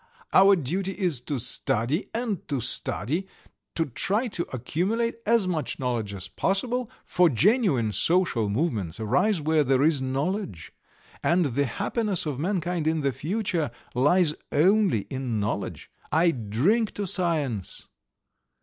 [0.33, 3.27] "Our duty is to study and to study,
[3.75, 9.63] to try to accumulate as much knowledge as possible, for genuine social movements arise where
[9.63, 10.73] there is knowledge;
[11.21, 15.91] and the happiness of mankind in the future lies only in knowledge.
[16.11, 17.85] I drink to science!"